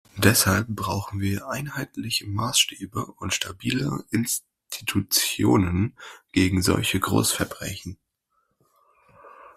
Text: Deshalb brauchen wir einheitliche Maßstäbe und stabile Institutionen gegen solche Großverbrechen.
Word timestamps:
Deshalb 0.17 0.67
brauchen 0.75 1.19
wir 1.19 1.47
einheitliche 1.47 2.25
Maßstäbe 2.25 3.05
und 3.05 3.35
stabile 3.35 4.03
Institutionen 4.09 5.95
gegen 6.31 6.63
solche 6.63 6.99
Großverbrechen. 6.99 7.99